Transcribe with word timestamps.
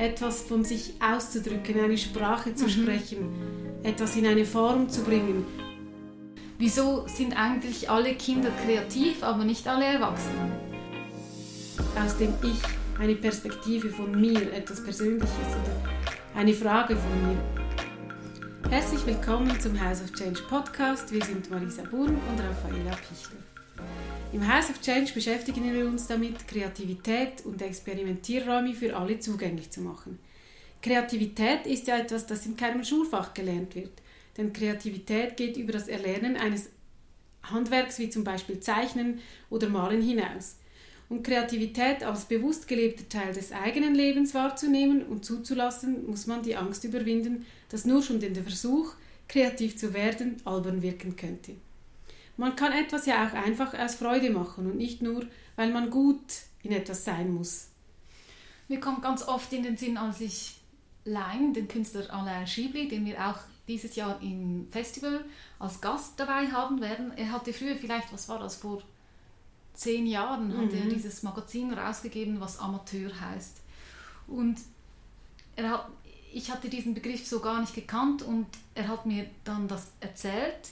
etwas 0.00 0.42
von 0.42 0.64
sich 0.64 0.94
auszudrücken, 0.98 1.78
eine 1.78 1.98
Sprache 1.98 2.54
zu 2.54 2.64
mhm. 2.64 2.70
sprechen, 2.70 3.28
etwas 3.82 4.16
in 4.16 4.26
eine 4.26 4.46
Form 4.46 4.88
zu 4.88 5.02
bringen. 5.02 5.44
Wieso 6.58 7.06
sind 7.06 7.34
eigentlich 7.38 7.88
alle 7.90 8.14
Kinder 8.14 8.50
kreativ, 8.64 9.22
aber 9.22 9.44
nicht 9.44 9.68
alle 9.68 9.84
Erwachsenen? 9.84 10.52
Aus 12.02 12.16
dem 12.16 12.32
Ich 12.42 12.60
eine 12.98 13.14
Perspektive 13.14 13.90
von 13.90 14.18
mir, 14.18 14.52
etwas 14.52 14.82
Persönliches 14.82 15.30
oder 15.30 16.38
eine 16.38 16.52
Frage 16.52 16.96
von 16.96 17.28
mir. 17.28 18.70
Herzlich 18.70 19.04
willkommen 19.06 19.58
zum 19.60 19.78
House 19.82 20.02
of 20.02 20.12
Change 20.12 20.40
Podcast. 20.48 21.12
Wir 21.12 21.24
sind 21.24 21.50
Marisa 21.50 21.82
Burm 21.90 22.10
und 22.10 22.40
Raffaella 22.40 22.96
Pichler. 22.96 23.59
Im 24.32 24.46
House 24.46 24.70
of 24.70 24.80
Change 24.80 25.12
beschäftigen 25.12 25.72
wir 25.72 25.86
uns 25.86 26.06
damit, 26.06 26.46
Kreativität 26.46 27.44
und 27.44 27.60
Experimentierräume 27.60 28.74
für 28.74 28.96
alle 28.96 29.18
zugänglich 29.18 29.70
zu 29.70 29.80
machen. 29.80 30.18
Kreativität 30.82 31.66
ist 31.66 31.88
ja 31.88 31.98
etwas, 31.98 32.26
das 32.26 32.46
in 32.46 32.56
keinem 32.56 32.84
Schulfach 32.84 33.34
gelernt 33.34 33.74
wird, 33.74 33.90
denn 34.36 34.52
Kreativität 34.52 35.36
geht 35.36 35.56
über 35.56 35.72
das 35.72 35.88
Erlernen 35.88 36.36
eines 36.36 36.70
Handwerks 37.42 37.98
wie 37.98 38.08
zum 38.08 38.24
Beispiel 38.24 38.60
Zeichnen 38.60 39.20
oder 39.50 39.68
Malen 39.68 40.00
hinaus. 40.00 40.56
Um 41.08 41.24
Kreativität 41.24 42.04
als 42.04 42.26
bewusst 42.26 42.68
gelebter 42.68 43.08
Teil 43.08 43.34
des 43.34 43.50
eigenen 43.50 43.96
Lebens 43.96 44.32
wahrzunehmen 44.32 45.02
und 45.02 45.24
zuzulassen, 45.24 46.06
muss 46.06 46.28
man 46.28 46.42
die 46.42 46.54
Angst 46.54 46.84
überwinden, 46.84 47.46
dass 47.68 47.84
nur 47.84 48.00
schon 48.00 48.20
der 48.20 48.32
Versuch, 48.44 48.94
kreativ 49.26 49.76
zu 49.76 49.92
werden, 49.92 50.36
albern 50.44 50.82
wirken 50.82 51.16
könnte. 51.16 51.56
Man 52.40 52.56
kann 52.56 52.72
etwas 52.72 53.04
ja 53.04 53.26
auch 53.26 53.34
einfach 53.34 53.74
aus 53.74 53.96
Freude 53.96 54.30
machen 54.30 54.64
und 54.64 54.78
nicht 54.78 55.02
nur, 55.02 55.26
weil 55.56 55.70
man 55.70 55.90
gut 55.90 56.24
in 56.62 56.72
etwas 56.72 57.04
sein 57.04 57.34
muss. 57.34 57.68
Mir 58.66 58.80
kommt 58.80 59.02
ganz 59.02 59.28
oft 59.28 59.52
in 59.52 59.62
den 59.62 59.76
Sinn, 59.76 59.98
als 59.98 60.22
ich 60.22 60.56
Lein, 61.04 61.52
den 61.52 61.68
Künstler 61.68 62.10
Alain 62.10 62.46
Schibli, 62.46 62.88
den 62.88 63.04
wir 63.04 63.28
auch 63.28 63.36
dieses 63.68 63.94
Jahr 63.94 64.22
im 64.22 64.68
Festival 64.70 65.22
als 65.58 65.82
Gast 65.82 66.18
dabei 66.18 66.46
haben 66.46 66.80
werden. 66.80 67.12
Er 67.14 67.30
hatte 67.30 67.52
früher 67.52 67.76
vielleicht, 67.76 68.10
was 68.10 68.26
war 68.30 68.38
das, 68.38 68.56
vor 68.56 68.82
zehn 69.74 70.06
Jahren 70.06 70.48
mhm. 70.48 70.62
hat 70.62 70.72
er 70.72 70.86
mhm. 70.86 70.94
dieses 70.94 71.22
Magazin 71.22 71.74
rausgegeben, 71.74 72.40
was 72.40 72.58
Amateur 72.58 73.20
heißt. 73.20 73.60
Und 74.28 74.58
er 75.56 75.68
hat, 75.68 75.90
ich 76.32 76.50
hatte 76.50 76.70
diesen 76.70 76.94
Begriff 76.94 77.26
so 77.26 77.40
gar 77.40 77.60
nicht 77.60 77.74
gekannt 77.74 78.22
und 78.22 78.46
er 78.74 78.88
hat 78.88 79.04
mir 79.04 79.26
dann 79.44 79.68
das 79.68 79.92
erzählt 80.00 80.70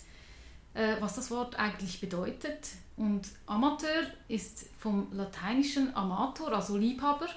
äh, 0.78 0.96
was 1.00 1.16
das 1.16 1.30
Wort 1.32 1.58
eigentlich 1.58 2.00
bedeutet. 2.00 2.68
Und 2.96 3.28
Amateur 3.46 4.06
ist 4.28 4.66
vom 4.78 5.12
lateinischen 5.12 5.94
Amator, 5.96 6.52
also 6.52 6.76
Liebhaber, 6.76 7.28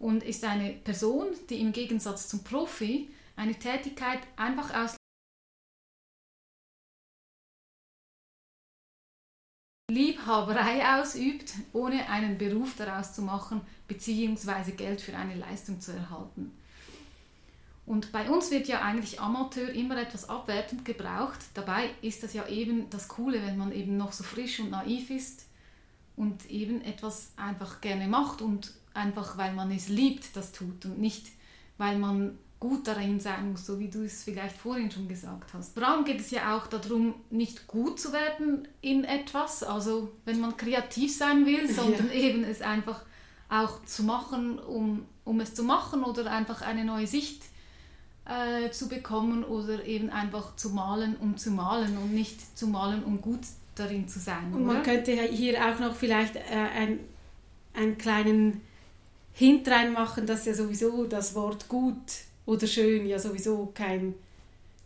und 0.00 0.24
ist 0.24 0.44
eine 0.44 0.72
Person, 0.72 1.28
die 1.48 1.60
im 1.60 1.72
Gegensatz 1.72 2.28
zum 2.28 2.42
Profi 2.42 3.08
eine 3.36 3.54
Tätigkeit 3.54 4.20
einfach 4.36 4.74
aus 4.74 4.96
Liebhaberei 9.90 11.00
ausübt, 11.00 11.52
ohne 11.72 12.08
einen 12.08 12.38
Beruf 12.38 12.76
daraus 12.76 13.12
zu 13.12 13.22
machen 13.22 13.60
bzw. 13.88 14.72
Geld 14.72 15.00
für 15.00 15.16
eine 15.16 15.34
Leistung 15.34 15.80
zu 15.80 15.92
erhalten. 15.92 16.59
Und 17.90 18.12
bei 18.12 18.30
uns 18.30 18.52
wird 18.52 18.68
ja 18.68 18.82
eigentlich 18.82 19.20
Amateur 19.20 19.68
immer 19.70 20.00
etwas 20.00 20.28
abwertend 20.28 20.84
gebraucht. 20.84 21.40
Dabei 21.54 21.90
ist 22.02 22.22
das 22.22 22.34
ja 22.34 22.46
eben 22.46 22.88
das 22.88 23.08
Coole, 23.08 23.44
wenn 23.44 23.58
man 23.58 23.72
eben 23.72 23.96
noch 23.96 24.12
so 24.12 24.22
frisch 24.22 24.60
und 24.60 24.70
naiv 24.70 25.10
ist 25.10 25.48
und 26.14 26.48
eben 26.48 26.82
etwas 26.82 27.32
einfach 27.36 27.80
gerne 27.80 28.06
macht 28.06 28.42
und 28.42 28.74
einfach 28.94 29.36
weil 29.38 29.54
man 29.54 29.72
es 29.72 29.88
liebt, 29.88 30.36
das 30.36 30.52
tut 30.52 30.84
und 30.84 31.00
nicht 31.00 31.26
weil 31.78 31.98
man 31.98 32.38
gut 32.60 32.86
darin 32.86 33.18
sein 33.18 33.50
muss, 33.50 33.66
so 33.66 33.80
wie 33.80 33.88
du 33.88 34.04
es 34.04 34.22
vielleicht 34.22 34.56
vorhin 34.56 34.92
schon 34.92 35.08
gesagt 35.08 35.52
hast. 35.52 35.74
Vor 35.74 35.82
allem 35.82 36.04
geht 36.04 36.20
es 36.20 36.30
ja 36.30 36.56
auch 36.56 36.68
darum, 36.68 37.16
nicht 37.30 37.66
gut 37.66 37.98
zu 37.98 38.12
werden 38.12 38.68
in 38.82 39.02
etwas, 39.02 39.64
also 39.64 40.12
wenn 40.24 40.38
man 40.38 40.56
kreativ 40.56 41.12
sein 41.12 41.44
will, 41.44 41.68
sondern 41.74 42.06
ja. 42.06 42.14
eben 42.14 42.44
es 42.44 42.62
einfach 42.62 43.04
auch 43.48 43.84
zu 43.84 44.04
machen, 44.04 44.60
um, 44.60 45.06
um 45.24 45.40
es 45.40 45.56
zu 45.56 45.64
machen 45.64 46.04
oder 46.04 46.30
einfach 46.30 46.62
eine 46.62 46.84
neue 46.84 47.08
Sicht 47.08 47.49
äh, 48.26 48.70
zu 48.70 48.88
bekommen 48.88 49.44
oder 49.44 49.84
eben 49.84 50.10
einfach 50.10 50.56
zu 50.56 50.70
malen, 50.70 51.16
um 51.16 51.36
zu 51.36 51.50
malen 51.50 51.96
und 51.98 52.14
nicht 52.14 52.56
zu 52.56 52.66
malen, 52.66 53.02
um 53.04 53.20
gut 53.20 53.40
darin 53.74 54.08
zu 54.08 54.18
sein. 54.18 54.52
Und 54.52 54.66
man 54.66 54.76
oder? 54.76 54.84
könnte 54.84 55.12
hier 55.12 55.64
auch 55.64 55.78
noch 55.80 55.94
vielleicht 55.94 56.36
äh, 56.36 56.40
ein, 56.74 57.00
einen 57.74 57.98
kleinen 57.98 58.60
Hint 59.32 59.68
reinmachen, 59.68 60.26
dass 60.26 60.44
ja 60.46 60.54
sowieso 60.54 61.04
das 61.04 61.34
Wort 61.34 61.68
gut 61.68 61.96
oder 62.46 62.66
schön 62.66 63.06
ja 63.06 63.18
sowieso 63.18 63.70
kein, 63.74 64.14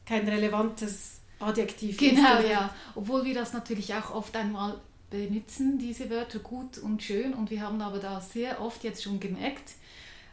kein 0.07 0.29
relevantes 0.29 1.21
Adjektiv 1.41 1.99
genau, 1.99 2.13
ist. 2.13 2.43
Genau, 2.43 2.49
ja. 2.49 2.75
Obwohl 2.95 3.25
wir 3.25 3.35
das 3.35 3.53
natürlich 3.53 3.95
auch 3.95 4.15
oft 4.15 4.37
einmal 4.37 4.79
benutzen, 5.11 5.79
diese 5.79 6.11
Wörter 6.11 6.39
gut 6.39 6.79
und 6.79 7.03
schön. 7.03 7.35
Und 7.35 7.51
wir 7.51 7.61
haben 7.61 7.81
aber 7.81 7.99
da 7.99 8.21
sehr 8.21 8.61
oft 8.61 8.85
jetzt 8.85 9.03
schon 9.03 9.21
gemerkt, 9.21 9.73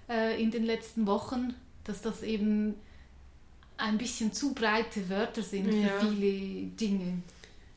äh, 0.09 0.41
in 0.41 0.51
den 0.51 0.63
letzten 0.63 1.07
Wochen, 1.07 1.53
dass 1.83 2.01
das 2.01 2.23
eben 2.23 2.75
ein 3.81 3.97
bisschen 3.97 4.31
zu 4.31 4.53
breite 4.53 5.09
Wörter 5.09 5.41
sind 5.41 5.71
ja. 5.71 5.89
für 5.89 6.07
viele 6.07 6.67
Dinge. 6.67 7.21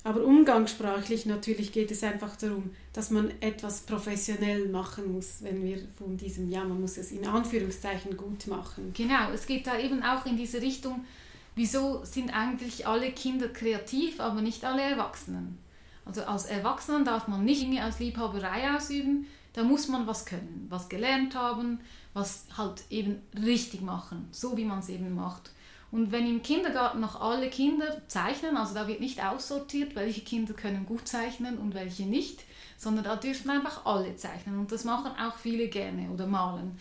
Aber 0.07 0.23
umgangssprachlich 0.23 1.25
natürlich 1.25 1.73
geht 1.73 1.91
es 1.91 2.05
einfach 2.05 2.37
darum, 2.37 2.71
dass 2.93 3.11
man 3.11 3.33
etwas 3.41 3.81
professionell 3.81 4.69
machen 4.69 5.15
muss, 5.15 5.39
wenn 5.41 5.65
wir 5.65 5.79
von 5.97 6.19
diesem, 6.19 6.51
ja, 6.51 6.63
man 6.63 6.79
muss 6.79 6.99
es 6.99 7.11
in 7.11 7.27
Anführungszeichen 7.27 8.15
gut 8.17 8.47
machen. 8.47 8.93
Genau, 8.95 9.31
es 9.33 9.47
geht 9.47 9.67
da 9.67 9.79
eben 9.79 10.03
auch 10.03 10.27
in 10.27 10.37
diese 10.37 10.61
Richtung, 10.61 11.07
wieso 11.55 12.05
sind 12.05 12.37
eigentlich 12.37 12.87
alle 12.87 13.13
Kinder 13.13 13.49
kreativ, 13.49 14.21
aber 14.21 14.43
nicht 14.43 14.65
alle 14.67 14.83
Erwachsenen? 14.83 15.57
Also 16.05 16.23
als 16.25 16.45
Erwachsenen 16.45 17.07
darf 17.07 17.27
man 17.27 17.43
nicht 17.47 17.63
Dinge 17.63 17.87
aus 17.87 17.99
Liebhaberei 17.99 18.77
ausüben, 18.77 19.27
da 19.55 19.63
muss 19.63 19.89
man 19.89 20.07
was 20.07 20.27
können, 20.27 20.67
was 20.69 20.91
gelernt 20.91 21.35
haben, 21.35 21.81
was 22.13 22.45
halt 22.59 22.83
eben 22.91 23.23
richtig 23.43 23.81
machen, 23.81 24.29
so 24.33 24.57
wie 24.59 24.65
man 24.65 24.81
es 24.81 24.91
eben 24.91 25.15
macht. 25.15 25.51
Und 25.95 26.11
wenn 26.11 26.29
im 26.29 26.43
Kindergarten 26.43 26.99
noch 26.99 27.21
alle 27.21 27.49
Kinder 27.49 28.03
zeichnen, 28.09 28.57
also 28.57 28.75
da 28.75 28.89
wird 28.89 28.99
nicht 28.99 29.25
aussortiert, 29.25 29.95
welche 29.95 30.23
Kinder 30.23 30.53
können 30.53 30.87
gut 30.87 31.07
zeichnen 31.07 31.57
und 31.57 31.73
welche 31.73 32.03
nicht, 32.03 32.43
sondern 32.77 33.05
da 33.05 33.15
dürfen 33.15 33.49
einfach 33.49 33.87
alle 33.87 34.17
zeichnen 34.17 34.59
und 34.59 34.73
das 34.73 34.83
machen 34.83 35.13
auch 35.17 35.39
viele 35.39 35.69
gerne 35.69 36.11
oder 36.11 36.27
malen. 36.27 36.77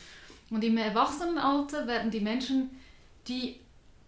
Und 0.49 0.63
im 0.63 0.77
Erwachsenenalter 0.77 1.85
werden 1.85 2.09
die 2.09 2.21
Menschen, 2.21 2.71
die 3.27 3.59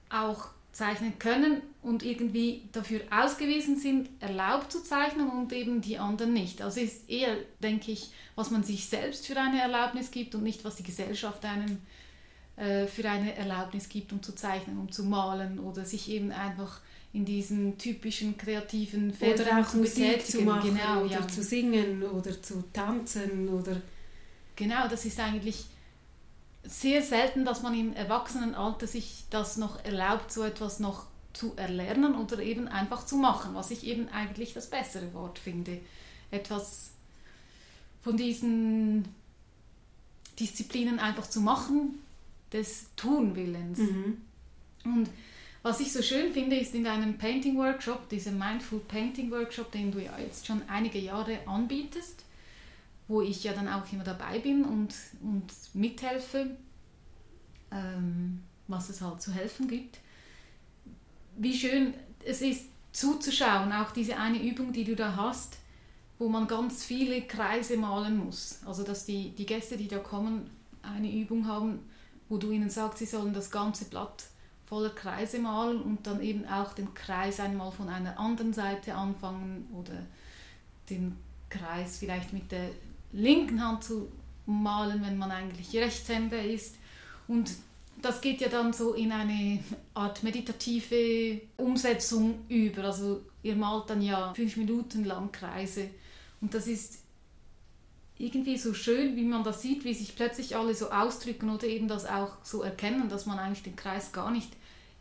auch 0.10 0.48
zeichnen 0.72 1.20
können 1.20 1.62
und 1.84 2.02
irgendwie 2.02 2.64
dafür 2.72 3.02
ausgewiesen 3.12 3.78
sind, 3.78 4.10
erlaubt 4.22 4.72
zu 4.72 4.84
zeichnen 4.84 5.30
und 5.30 5.54
eben 5.54 5.82
die 5.82 6.00
anderen 6.00 6.34
nicht. 6.34 6.64
Also 6.64 6.80
ist 6.80 7.08
eher, 7.08 7.38
denke 7.62 7.92
ich, 7.92 8.10
was 8.34 8.50
man 8.50 8.64
sich 8.64 8.88
selbst 8.88 9.28
für 9.28 9.40
eine 9.40 9.62
Erlaubnis 9.62 10.10
gibt 10.10 10.34
und 10.34 10.42
nicht, 10.42 10.66
was 10.66 10.78
die 10.78 10.84
Gesellschaft 10.84 11.46
einem 11.46 11.74
äh, 11.74 12.05
für 12.58 13.10
eine 13.10 13.36
Erlaubnis 13.36 13.90
gibt, 13.90 14.14
um 14.14 14.24
zu 14.24 14.34
zeichnen, 14.34 14.78
um 14.78 14.92
zu 14.92 15.04
malen 15.04 15.60
oder 15.60 15.84
sich 15.84 16.10
eben 16.10 16.32
einfach 16.32 16.80
in 17.12 17.26
diesen 17.26 17.78
typischen 17.78 18.38
kreativen 18.38 19.14
Feldern 19.14 19.48
oder 19.48 19.62
auch 19.62 19.70
zu 19.70 19.78
Musik 19.78 20.26
zu 20.26 20.42
machen 20.42 20.76
genau, 20.76 21.02
oder 21.04 21.20
ja. 21.20 21.28
zu 21.28 21.44
singen 21.44 22.04
oder 22.04 22.42
zu 22.42 22.64
tanzen 22.74 23.48
oder 23.50 23.82
genau 24.56 24.88
das 24.88 25.06
ist 25.06 25.20
eigentlich 25.20 25.66
sehr 26.64 27.02
selten, 27.02 27.46
dass 27.46 27.62
man 27.62 27.74
im 27.74 27.94
Erwachsenenalter 27.94 28.88
sich 28.88 29.24
das 29.30 29.58
noch 29.58 29.84
erlaubt, 29.86 30.32
so 30.32 30.44
etwas 30.44 30.80
noch 30.80 31.06
zu 31.32 31.54
erlernen 31.56 32.16
oder 32.16 32.40
eben 32.40 32.68
einfach 32.68 33.06
zu 33.06 33.18
machen, 33.18 33.54
was 33.54 33.72
ich 33.72 33.86
eben 33.86 34.10
eigentlich 34.10 34.54
das 34.54 34.70
bessere 34.70 35.14
Wort 35.14 35.40
finde. 35.40 35.80
Etwas 36.32 36.92
von 38.02 38.18
diesen 38.18 39.06
Disziplinen 40.40 41.00
einfach 41.00 41.28
zu 41.30 41.40
machen, 41.42 42.00
des 42.56 42.88
Tunwillens. 42.96 43.80
Mhm. 43.80 44.22
Und 44.86 45.10
was 45.62 45.80
ich 45.80 45.92
so 45.92 46.02
schön 46.02 46.32
finde, 46.32 46.56
ist 46.56 46.74
in 46.74 46.84
deinem 46.84 47.18
Painting 47.18 47.58
Workshop, 47.58 48.08
diesem 48.10 48.38
Mindful 48.38 48.80
Painting 48.80 49.30
Workshop, 49.32 49.72
den 49.72 49.92
du 49.92 50.02
ja 50.02 50.18
jetzt 50.20 50.46
schon 50.46 50.62
einige 50.68 51.00
Jahre 51.00 51.40
anbietest, 51.48 52.24
wo 53.08 53.22
ich 53.22 53.44
ja 53.44 53.54
dann 53.54 53.68
auch 53.68 53.92
immer 53.92 54.04
dabei 54.04 54.40
bin 54.40 54.64
und, 54.64 54.94
und 55.22 55.52
mithelfe, 55.74 56.52
ähm, 57.72 58.42
was 58.68 58.90
es 58.90 59.02
halt 59.02 59.22
zu 59.22 59.34
helfen 59.34 59.68
gibt. 59.68 60.00
Wie 61.38 61.54
schön 61.54 61.94
es 62.24 62.42
ist 62.42 62.66
zuzuschauen, 62.92 63.72
auch 63.74 63.92
diese 63.92 64.18
eine 64.18 64.42
Übung, 64.42 64.72
die 64.72 64.86
du 64.86 64.96
da 64.96 65.16
hast, 65.16 65.58
wo 66.18 66.30
man 66.30 66.48
ganz 66.48 66.84
viele 66.84 67.24
Kreise 67.24 67.76
malen 67.76 68.18
muss. 68.18 68.60
Also 68.66 68.84
dass 68.84 69.06
die, 69.06 69.32
die 69.32 69.46
Gäste, 69.46 69.78
die 69.78 69.88
da 69.88 69.98
kommen, 69.98 70.50
eine 70.82 71.12
Übung 71.12 71.48
haben, 71.48 71.80
wo 72.30 72.38
du 72.38 72.52
ihnen 72.52 72.70
sagst, 72.70 73.00
sie 73.00 73.06
sollen 73.06 73.34
das 73.34 73.52
ganze 73.52 73.86
Blatt 73.86 74.26
voller 74.66 74.90
Kreise 74.90 75.40
malen 75.40 75.82
und 75.82 76.08
dann 76.08 76.22
eben 76.22 76.46
auch 76.48 76.74
den 76.74 76.94
Kreis 76.94 77.40
einmal 77.40 77.72
von 77.72 77.88
einer 77.88 78.20
anderen 78.20 78.54
Seite 78.54 78.96
anfangen 78.96 79.68
oder 79.74 79.94
den 80.90 81.18
Kreis 81.50 81.98
vielleicht 82.00 82.34
mit 82.34 82.52
der 82.52 82.70
linken 83.12 83.64
Hand 83.64 83.84
zu 83.84 84.08
malen, 84.46 85.04
wenn 85.04 85.18
man 85.18 85.32
eigentlich 85.32 85.76
Rechtshänder 85.76 86.42
ist 86.42 86.76
Und 87.28 87.52
das 88.02 88.22
geht 88.22 88.42
ja 88.42 88.50
dann 88.50 88.74
so 88.74 88.94
in 88.94 89.12
eine 89.12 89.64
Art 89.94 90.22
meditative 90.24 91.42
Umsetzung 91.58 92.40
über. 92.50 92.84
Also 92.86 93.22
ihr 93.42 93.56
malt 93.56 93.90
dann 93.90 94.02
ja 94.02 94.34
fünf 94.34 94.58
Minuten 94.58 95.06
lang 95.06 95.32
Kreise. 95.32 95.90
Und 96.42 96.54
das 96.54 96.68
ist 96.68 97.00
irgendwie 98.18 98.58
so 98.58 98.74
schön, 98.74 99.16
wie 99.16 99.24
man 99.24 99.44
das 99.44 99.62
sieht, 99.62 99.84
wie 99.84 99.94
sich 99.94 100.16
plötzlich 100.16 100.56
alle 100.56 100.74
so 100.74 100.90
ausdrücken 100.90 101.50
oder 101.50 101.68
eben 101.68 101.88
das 101.88 102.06
auch 102.06 102.38
so 102.44 102.62
erkennen, 102.62 103.10
dass 103.10 103.26
man 103.26 103.40
eigentlich 103.40 103.64
den 103.64 103.76
Kreis 103.76 104.12
gar 104.12 104.32
nicht 104.32 104.52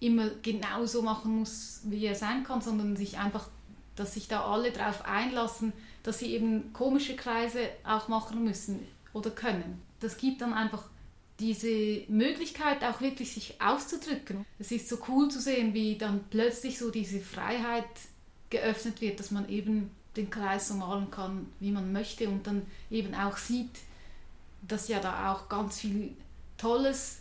immer 0.01 0.31
genau 0.43 0.85
so 0.87 1.03
machen 1.03 1.39
muss, 1.39 1.81
wie 1.85 2.05
er 2.05 2.15
sein 2.15 2.45
kann, 2.45 2.61
sondern 2.61 2.97
sich 2.97 3.19
einfach, 3.19 3.49
dass 3.95 4.15
sich 4.15 4.27
da 4.27 4.45
alle 4.45 4.73
darauf 4.73 5.05
einlassen, 5.05 5.73
dass 6.03 6.19
sie 6.19 6.35
eben 6.35 6.73
komische 6.73 7.15
Kreise 7.15 7.61
auch 7.85 8.09
machen 8.09 8.45
müssen 8.45 8.81
oder 9.13 9.31
können. 9.31 9.81
Das 10.01 10.17
gibt 10.17 10.41
dann 10.41 10.53
einfach 10.53 10.83
diese 11.41 12.03
Möglichkeit 12.09 12.85
auch 12.85 13.01
wirklich 13.01 13.33
sich 13.33 13.61
auszudrücken. 13.61 14.45
Es 14.59 14.71
ist 14.71 14.89
so 14.89 14.99
cool 15.09 15.29
zu 15.31 15.41
sehen, 15.41 15.73
wie 15.73 15.97
dann 15.97 16.25
plötzlich 16.31 16.79
so 16.79 16.91
diese 16.91 17.21
Freiheit 17.21 17.87
geöffnet 18.51 19.01
wird, 19.01 19.19
dass 19.19 19.31
man 19.31 19.49
eben 19.49 19.91
den 20.17 20.31
Kreis 20.31 20.69
so 20.69 20.75
malen 20.75 21.11
kann, 21.11 21.47
wie 21.61 21.71
man 21.71 21.93
möchte 21.93 22.29
und 22.29 22.47
dann 22.47 22.63
eben 22.91 23.15
auch 23.15 23.37
sieht, 23.37 23.81
dass 24.67 24.89
ja 24.89 25.01
da 25.01 25.33
auch 25.33 25.49
ganz 25.49 25.81
viel 25.81 26.13
Tolles 26.57 27.19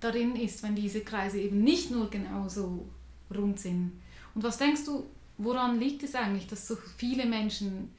darin 0.00 0.36
ist, 0.36 0.62
wenn 0.62 0.74
diese 0.74 1.00
Kreise 1.00 1.40
eben 1.40 1.62
nicht 1.62 1.90
nur 1.90 2.10
genau 2.10 2.48
so 2.48 2.86
rund 3.34 3.58
sind. 3.58 3.92
Und 4.34 4.42
was 4.42 4.58
denkst 4.58 4.84
du, 4.84 5.04
woran 5.38 5.78
liegt 5.78 6.02
es 6.02 6.14
eigentlich, 6.14 6.46
dass 6.46 6.66
so 6.66 6.76
viele 6.96 7.26
Menschen 7.26 7.90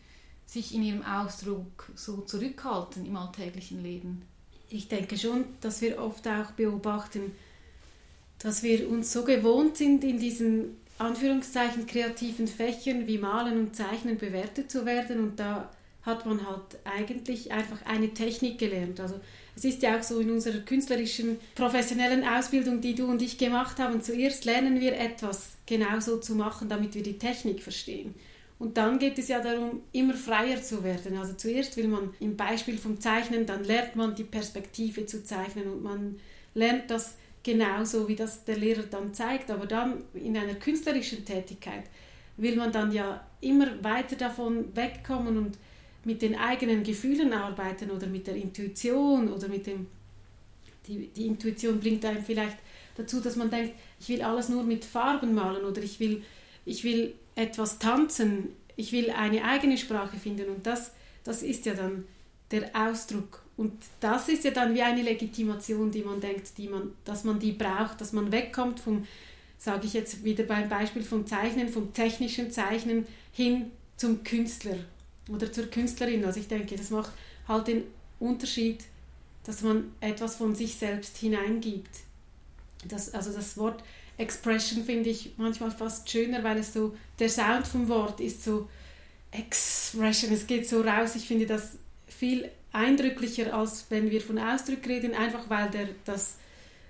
sich 0.45 0.75
in 0.75 0.83
ihrem 0.83 1.03
Ausdruck 1.03 1.89
so 1.95 2.17
zurückhalten 2.17 3.05
im 3.05 3.15
alltäglichen 3.15 3.81
Leben? 3.81 4.21
Ich 4.69 4.87
denke 4.87 5.17
schon, 5.17 5.45
dass 5.61 5.81
wir 5.81 5.99
oft 5.99 6.27
auch 6.27 6.51
beobachten, 6.51 7.31
dass 8.39 8.63
wir 8.63 8.89
uns 8.89 9.11
so 9.11 9.23
gewohnt 9.23 9.77
sind, 9.77 10.03
in 10.03 10.19
diesen 10.19 10.77
Anführungszeichen 10.97 11.87
kreativen 11.87 12.47
Fächern 12.47 13.07
wie 13.07 13.17
Malen 13.17 13.59
und 13.59 13.75
Zeichnen 13.75 14.17
bewertet 14.17 14.71
zu 14.71 14.85
werden 14.85 15.19
und 15.19 15.39
da 15.39 15.69
hat 16.03 16.25
man 16.25 16.47
halt 16.47 16.77
eigentlich 16.83 17.51
einfach 17.51 17.83
eine 17.85 18.13
Technik 18.13 18.59
gelernt. 18.59 18.99
Also 18.99 19.19
es 19.55 19.65
ist 19.65 19.81
ja 19.81 19.97
auch 19.97 20.03
so 20.03 20.19
in 20.19 20.29
unserer 20.29 20.59
künstlerischen, 20.59 21.37
professionellen 21.55 22.23
Ausbildung, 22.23 22.79
die 22.79 22.93
du 22.93 23.07
und 23.07 23.21
ich 23.21 23.37
gemacht 23.37 23.79
haben, 23.79 24.01
zuerst 24.01 24.45
lernen 24.45 24.79
wir 24.79 24.97
etwas 24.97 25.53
genauso 25.65 26.17
zu 26.17 26.35
machen, 26.35 26.69
damit 26.69 26.93
wir 26.93 27.03
die 27.03 27.17
Technik 27.17 27.63
verstehen. 27.63 28.13
Und 28.57 28.77
dann 28.77 28.99
geht 28.99 29.17
es 29.17 29.27
ja 29.27 29.41
darum, 29.41 29.81
immer 29.91 30.13
freier 30.13 30.61
zu 30.61 30.83
werden. 30.83 31.17
Also 31.17 31.33
zuerst 31.33 31.75
will 31.75 31.87
man 31.87 32.13
im 32.19 32.37
Beispiel 32.37 32.77
vom 32.77 33.01
Zeichnen, 33.01 33.45
dann 33.45 33.63
lernt 33.63 33.95
man 33.95 34.15
die 34.15 34.23
Perspektive 34.23 35.05
zu 35.05 35.25
zeichnen 35.25 35.67
und 35.67 35.83
man 35.83 36.19
lernt 36.53 36.89
das 36.89 37.15
genauso, 37.45 38.07
wie 38.07 38.15
das 38.15 38.43
der 38.43 38.57
Lehrer 38.57 38.83
dann 38.83 39.13
zeigt. 39.13 39.51
Aber 39.51 39.67
dann 39.67 40.03
in 40.13 40.35
einer 40.35 40.55
künstlerischen 40.55 41.23
Tätigkeit 41.23 41.83
will 42.37 42.57
man 42.57 42.71
dann 42.71 42.91
ja 42.91 43.25
immer 43.39 43.81
weiter 43.83 44.17
davon 44.17 44.75
wegkommen 44.75 45.37
und 45.37 45.57
mit 46.03 46.21
den 46.21 46.35
eigenen 46.35 46.83
Gefühlen 46.83 47.31
arbeiten 47.31 47.91
oder 47.91 48.07
mit 48.07 48.27
der 48.27 48.35
Intuition 48.35 49.31
oder 49.31 49.47
mit 49.47 49.67
dem, 49.67 49.87
die, 50.87 51.07
die 51.07 51.27
Intuition 51.27 51.79
bringt 51.79 52.03
einem 52.03 52.23
vielleicht 52.23 52.57
dazu, 52.97 53.21
dass 53.21 53.35
man 53.35 53.49
denkt, 53.49 53.73
ich 53.99 54.09
will 54.09 54.21
alles 54.21 54.49
nur 54.49 54.63
mit 54.63 54.83
Farben 54.83 55.33
malen 55.33 55.63
oder 55.63 55.81
ich 55.81 55.99
will, 55.99 56.23
ich 56.65 56.83
will 56.83 57.13
etwas 57.35 57.79
tanzen, 57.79 58.49
ich 58.75 58.91
will 58.91 59.09
eine 59.11 59.43
eigene 59.43 59.77
Sprache 59.77 60.17
finden 60.17 60.49
und 60.49 60.65
das, 60.65 60.91
das 61.23 61.43
ist 61.43 61.65
ja 61.65 61.73
dann 61.73 62.05
der 62.51 62.69
Ausdruck. 62.73 63.44
Und 63.57 63.73
das 63.99 64.27
ist 64.27 64.43
ja 64.43 64.51
dann 64.51 64.73
wie 64.73 64.81
eine 64.81 65.01
Legitimation, 65.01 65.89
die 65.91 66.01
man 66.01 66.19
denkt, 66.19 66.57
die 66.57 66.67
man, 66.67 66.91
dass 67.05 67.23
man 67.23 67.39
die 67.39 67.53
braucht, 67.53 68.01
dass 68.01 68.11
man 68.11 68.31
wegkommt 68.31 68.79
vom, 68.79 69.07
sage 69.57 69.87
ich 69.87 69.93
jetzt 69.93 70.23
wieder 70.23 70.43
beim 70.43 70.67
Beispiel 70.67 71.03
vom 71.03 71.25
Zeichnen, 71.25 71.69
vom 71.69 71.93
technischen 71.93 72.51
Zeichnen 72.51 73.05
hin 73.31 73.71
zum 73.95 74.23
Künstler 74.23 74.77
oder 75.29 75.51
zur 75.51 75.67
Künstlerin. 75.67 76.25
Also 76.25 76.39
ich 76.39 76.47
denke, 76.47 76.75
das 76.75 76.89
macht 76.89 77.11
halt 77.47 77.67
den 77.67 77.83
Unterschied, 78.19 78.83
dass 79.45 79.61
man 79.61 79.91
etwas 80.01 80.35
von 80.35 80.53
sich 80.53 80.75
selbst 80.75 81.17
hineingibt. 81.17 81.89
Das, 82.87 83.13
also 83.13 83.31
das 83.31 83.57
Wort 83.57 83.83
Expression 84.17 84.83
finde 84.83 85.09
ich 85.09 85.33
manchmal 85.37 85.71
fast 85.71 86.09
schöner, 86.09 86.43
weil 86.43 86.57
es 86.57 86.73
so, 86.73 86.95
der 87.19 87.29
Sound 87.29 87.67
vom 87.67 87.87
Wort 87.89 88.19
ist 88.19 88.43
so 88.43 88.67
Expression, 89.31 90.33
es 90.33 90.47
geht 90.47 90.67
so 90.67 90.81
raus. 90.81 91.15
Ich 91.15 91.27
finde 91.27 91.45
das 91.45 91.77
viel 92.07 92.49
eindrücklicher, 92.75 93.53
als 93.53 93.85
wenn 93.89 94.11
wir 94.11 94.21
von 94.21 94.37
Ausdruck 94.37 94.85
reden, 94.87 95.13
einfach 95.13 95.49
weil 95.49 95.69
der, 95.69 95.89
das, 96.03 96.35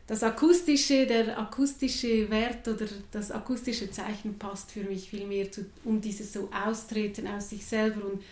das 0.07 0.23
akustische, 0.23 1.05
der 1.05 1.37
akustische 1.37 2.29
Wert 2.29 2.67
oder 2.67 2.87
das 3.11 3.31
akustische 3.31 3.89
Zeichen 3.91 4.37
passt 4.37 4.71
für 4.71 4.83
mich 4.83 5.09
viel 5.09 5.25
mehr 5.25 5.51
zu, 5.51 5.65
um 5.83 6.01
dieses 6.01 6.33
so 6.33 6.49
Austreten 6.51 7.27
aus 7.27 7.49
sich 7.49 7.65
selber 7.65 8.05
und 8.05 8.23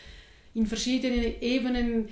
in 0.56 0.68
verschiedenen 0.68 1.42
Ebenen, 1.42 2.10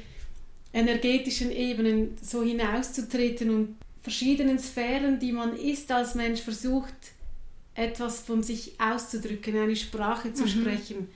energetischen 0.73 1.51
Ebenen 1.51 2.17
so 2.21 2.43
hinauszutreten 2.43 3.49
und 3.49 3.75
verschiedenen 4.01 4.57
Sphären, 4.57 5.19
die 5.19 5.31
man 5.31 5.55
ist 5.55 5.91
als 5.91 6.15
Mensch, 6.15 6.41
versucht, 6.41 6.93
etwas 7.75 8.21
von 8.21 8.43
sich 8.43 8.73
auszudrücken, 8.79 9.57
eine 9.57 9.75
Sprache 9.75 10.33
zu 10.33 10.43
mhm. 10.43 10.47
sprechen, 10.47 11.07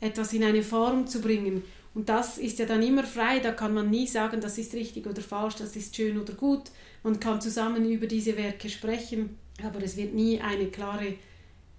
etwas 0.00 0.32
in 0.32 0.44
eine 0.44 0.62
Form 0.62 1.06
zu 1.06 1.20
bringen. 1.20 1.62
Und 1.94 2.08
das 2.08 2.38
ist 2.38 2.58
ja 2.58 2.66
dann 2.66 2.82
immer 2.82 3.02
frei, 3.02 3.40
da 3.40 3.52
kann 3.52 3.74
man 3.74 3.90
nie 3.90 4.06
sagen, 4.06 4.40
das 4.40 4.58
ist 4.58 4.74
richtig 4.74 5.06
oder 5.06 5.20
falsch, 5.20 5.56
das 5.56 5.74
ist 5.74 5.96
schön 5.96 6.18
oder 6.20 6.34
gut. 6.34 6.70
Man 7.02 7.18
kann 7.18 7.40
zusammen 7.40 7.90
über 7.90 8.06
diese 8.06 8.36
Werke 8.36 8.68
sprechen, 8.68 9.36
aber 9.62 9.82
es 9.82 9.96
wird 9.96 10.14
nie 10.14 10.40
eine 10.40 10.66
klare 10.66 11.14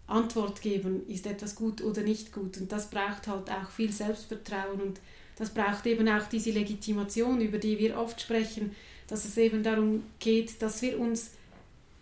Antwort 0.08 0.62
geben, 0.62 1.08
ist 1.08 1.26
etwas 1.26 1.56
gut 1.56 1.82
oder 1.82 2.02
nicht 2.02 2.34
gut. 2.34 2.58
Und 2.58 2.72
das 2.72 2.90
braucht 2.90 3.28
halt 3.28 3.50
auch 3.50 3.72
viel 3.72 3.92
Selbstvertrauen 3.92 4.82
und 4.82 5.00
das 5.38 5.50
braucht 5.50 5.86
eben 5.86 6.08
auch 6.10 6.28
diese 6.28 6.52
Legitimation, 6.52 7.40
über 7.40 7.58
die 7.58 7.80
wir 7.80 7.98
oft 7.98 8.20
sprechen, 8.20 8.76
dass 9.08 9.26
es 9.26 9.38
eben 9.38 9.64
darum 9.64 10.04
geht, 10.20 10.62
dass 10.62 10.82
wir 10.82 11.00
uns 11.00 11.32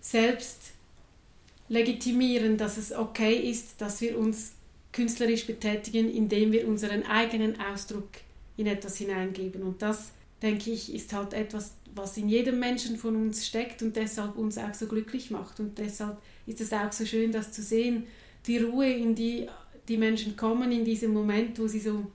selbst 0.02 0.72
legitimieren, 1.68 2.58
dass 2.58 2.78
es 2.78 2.92
okay 2.92 3.36
ist, 3.36 3.80
dass 3.80 4.02
wir 4.02 4.18
uns 4.18 4.54
künstlerisch 4.92 5.46
betätigen, 5.46 6.10
indem 6.10 6.52
wir 6.52 6.68
unseren 6.68 7.04
eigenen 7.04 7.60
Ausdruck 7.60 8.10
in 8.58 8.68
etwas 8.68 8.98
hineingeben. 8.98 9.64
Und 9.64 9.82
das, 9.82 10.12
denke 10.42 10.72
ich, 10.72 10.94
ist 10.94 11.14
halt 11.14 11.34
etwas, 11.34 11.74
was 11.96 12.18
in 12.18 12.30
jedem 12.30 12.60
Menschen 12.60 12.98
von 12.98 13.16
uns 13.16 13.46
steckt 13.46 13.82
und 13.82 13.96
deshalb 13.96 14.38
uns 14.38 14.58
auch 14.58 14.74
so 14.74 14.88
glücklich 14.88 15.32
macht. 15.32 15.60
Und 15.60 15.78
deshalb 15.78 16.18
ist 16.46 16.62
es 16.62 16.74
auch 16.74 16.92
so 16.92 17.06
schön, 17.06 17.32
das 17.32 17.52
zu 17.52 17.62
sehen, 17.62 18.06
die 18.48 18.58
Ruhe, 18.58 18.92
in 18.92 19.16
die 19.16 19.48
die 19.90 19.98
Menschen 19.98 20.38
kommen, 20.38 20.72
in 20.72 20.86
diesem 20.86 21.14
Moment, 21.14 21.60
wo 21.60 21.68
sie 21.68 21.80
so 21.80 22.06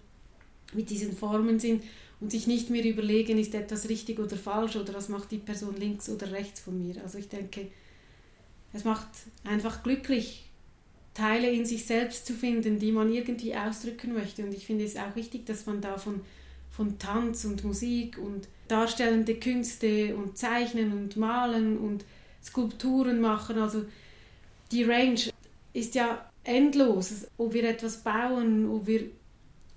mit 0.72 0.88
diesen 0.88 1.14
Formen 1.14 1.58
sind 1.58 1.82
und 2.20 2.30
sich 2.30 2.46
nicht 2.46 2.70
mehr 2.70 2.84
überlegen, 2.84 3.38
ist 3.38 3.54
etwas 3.54 3.88
richtig 3.88 4.18
oder 4.18 4.36
falsch 4.36 4.76
oder 4.76 4.94
was 4.94 5.08
macht 5.08 5.32
die 5.32 5.38
Person 5.38 5.76
links 5.76 6.08
oder 6.08 6.30
rechts 6.32 6.60
von 6.60 6.78
mir. 6.80 7.02
Also 7.02 7.18
ich 7.18 7.28
denke, 7.28 7.68
es 8.72 8.84
macht 8.84 9.08
einfach 9.42 9.82
glücklich, 9.82 10.44
Teile 11.14 11.50
in 11.50 11.64
sich 11.64 11.86
selbst 11.86 12.26
zu 12.26 12.34
finden, 12.34 12.78
die 12.78 12.92
man 12.92 13.12
irgendwie 13.12 13.54
ausdrücken 13.54 14.12
möchte. 14.12 14.44
Und 14.44 14.52
ich 14.52 14.66
finde 14.66 14.84
es 14.84 14.96
auch 14.96 15.14
wichtig, 15.14 15.46
dass 15.46 15.66
man 15.66 15.80
da 15.80 15.96
von, 15.96 16.20
von 16.70 16.98
Tanz 16.98 17.44
und 17.44 17.64
Musik 17.64 18.18
und 18.18 18.48
darstellende 18.68 19.36
Künste 19.36 20.16
und 20.16 20.36
Zeichnen 20.36 20.92
und 20.92 21.16
Malen 21.16 21.78
und 21.78 22.04
Skulpturen 22.42 23.20
machen, 23.20 23.58
also 23.58 23.84
die 24.70 24.84
Range 24.84 25.20
ist 25.72 25.94
ja 25.94 26.30
endlos, 26.44 27.26
ob 27.38 27.54
wir 27.54 27.64
etwas 27.64 28.02
bauen, 28.02 28.68
ob 28.68 28.86
wir 28.86 29.10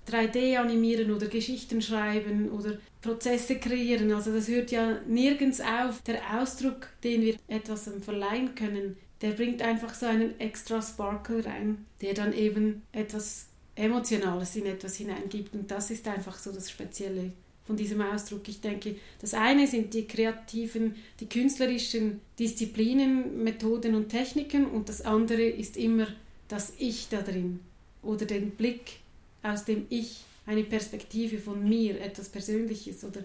3D 0.08 0.56
animieren 0.56 1.12
oder 1.12 1.26
Geschichten 1.26 1.82
schreiben 1.82 2.50
oder 2.50 2.78
Prozesse 3.00 3.58
kreieren. 3.58 4.12
Also 4.12 4.32
das 4.32 4.48
hört 4.48 4.70
ja 4.70 4.98
nirgends 5.06 5.60
auf. 5.60 6.02
Der 6.02 6.40
Ausdruck, 6.40 6.88
den 7.04 7.22
wir 7.22 7.36
etwas 7.46 7.90
verleihen 8.00 8.54
können, 8.54 8.96
der 9.20 9.32
bringt 9.32 9.62
einfach 9.62 9.94
so 9.94 10.06
einen 10.06 10.38
extra 10.38 10.80
Sparkle 10.80 11.44
rein, 11.44 11.86
der 12.00 12.14
dann 12.14 12.32
eben 12.32 12.82
etwas 12.92 13.46
Emotionales 13.74 14.56
in 14.56 14.66
etwas 14.66 14.96
hineingibt. 14.96 15.54
Und 15.54 15.70
das 15.70 15.90
ist 15.90 16.06
einfach 16.08 16.38
so 16.38 16.52
das 16.52 16.70
Spezielle 16.70 17.32
von 17.64 17.76
diesem 17.76 18.00
Ausdruck. 18.00 18.48
Ich 18.48 18.60
denke, 18.60 18.96
das 19.20 19.34
eine 19.34 19.66
sind 19.66 19.92
die 19.92 20.06
kreativen, 20.06 20.96
die 21.20 21.28
künstlerischen 21.28 22.20
Disziplinen, 22.38 23.44
Methoden 23.44 23.94
und 23.94 24.08
Techniken 24.08 24.66
und 24.66 24.88
das 24.88 25.02
andere 25.02 25.42
ist 25.42 25.76
immer 25.76 26.06
das 26.48 26.72
Ich 26.78 27.08
da 27.10 27.20
drin 27.20 27.60
oder 28.02 28.24
den 28.24 28.52
Blick 28.52 29.00
aus 29.42 29.64
dem 29.64 29.86
Ich, 29.90 30.22
eine 30.46 30.64
Perspektive 30.64 31.38
von 31.38 31.68
mir, 31.68 32.00
etwas 32.00 32.30
Persönliches 32.30 33.04
oder 33.04 33.22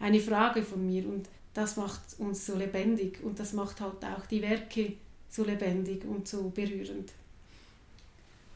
eine 0.00 0.20
Frage 0.20 0.62
von 0.62 0.84
mir. 0.84 1.06
Und 1.06 1.28
das 1.54 1.76
macht 1.76 2.02
uns 2.18 2.44
so 2.44 2.56
lebendig 2.56 3.22
und 3.22 3.38
das 3.38 3.52
macht 3.52 3.80
halt 3.80 4.04
auch 4.04 4.26
die 4.26 4.42
Werke 4.42 4.94
so 5.36 5.44
lebendig 5.44 6.04
und 6.04 6.26
so 6.26 6.50
berührend. 6.50 7.12